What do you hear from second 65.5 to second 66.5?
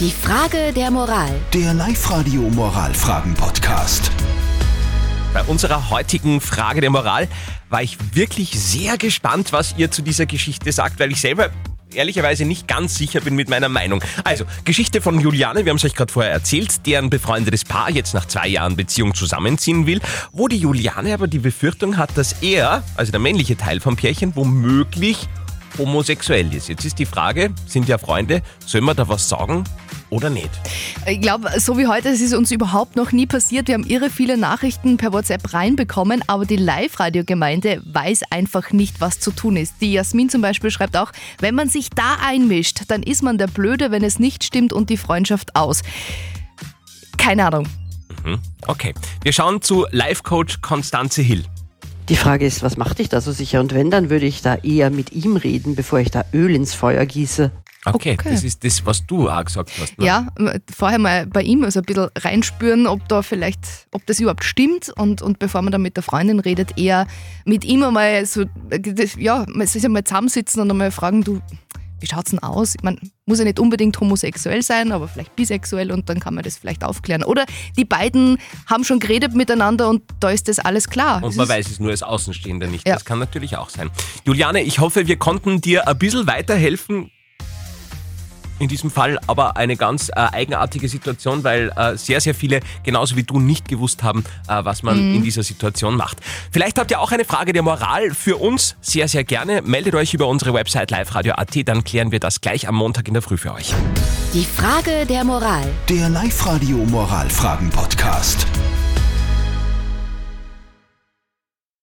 man dann mit der Freundin